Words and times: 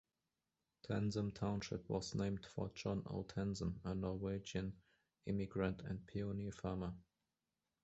Tansem 0.81 1.31
Township 1.31 1.87
was 1.87 2.15
named 2.15 2.43
for 2.47 2.71
John 2.73 3.03
O. 3.05 3.23
Tansem, 3.23 3.75
a 3.83 3.93
Norwegian 3.93 4.73
immigrant 5.27 5.81
and 5.85 6.07
pioneer 6.07 6.51
farmer. 6.51 6.95